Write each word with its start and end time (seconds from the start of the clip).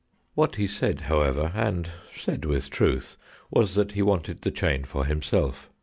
What 0.33 0.55
he 0.55 0.65
said, 0.65 1.01
however, 1.01 1.51
and 1.53 1.89
said 2.15 2.43
with 2.43 2.71
truth, 2.71 3.17
was 3.51 3.75
that 3.75 3.91
he 3.91 4.01
wanted 4.01 4.41
the 4.41 4.49
chain 4.49 4.83
for 4.83 5.05
himself. 5.05 5.69